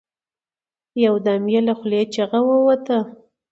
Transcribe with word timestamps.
يو 1.05 1.13
دم 1.25 1.43
يې 1.53 1.59
له 1.67 1.73
خولې 1.79 2.01
چيغه 2.13 2.39
ووته. 2.47 2.97